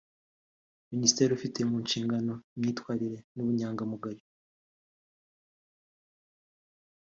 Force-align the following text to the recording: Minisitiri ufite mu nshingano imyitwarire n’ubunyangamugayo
Minisitiri 0.93 1.31
ufite 1.37 1.59
mu 1.69 1.77
nshingano 1.83 2.33
imyitwarire 2.55 3.17
n’ubunyangamugayo 3.35 4.25